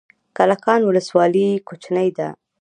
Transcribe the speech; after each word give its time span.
کلکان 0.37 0.81
ولسوالۍ 0.85 1.47
کوچنۍ 1.67 2.09
ده؟ 2.17 2.29